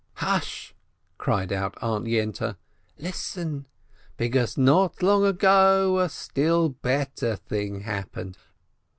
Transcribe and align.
"Hush!" 0.15 0.73
cried 1.19 1.53
out 1.53 1.77
Aunt 1.79 2.05
Yente, 2.07 2.55
"listen, 2.97 3.67
because 4.17 4.57
not 4.57 5.03
long 5.03 5.23
ago 5.23 5.99
a 5.99 6.09
still 6.09 6.69
better 6.69 7.35
thing 7.35 7.81
happened. 7.81 8.35